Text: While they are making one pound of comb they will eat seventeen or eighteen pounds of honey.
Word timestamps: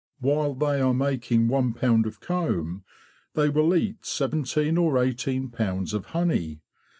While 0.19 0.55
they 0.55 0.81
are 0.81 0.95
making 0.95 1.47
one 1.47 1.73
pound 1.75 2.07
of 2.07 2.19
comb 2.19 2.83
they 3.35 3.49
will 3.49 3.75
eat 3.75 4.03
seventeen 4.03 4.75
or 4.75 4.97
eighteen 4.97 5.49
pounds 5.49 5.93
of 5.93 6.05
honey. 6.07 6.63